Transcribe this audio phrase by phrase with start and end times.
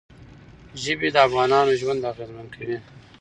[0.83, 2.77] ژبې د افغانانو ژوند اغېزمن کوي.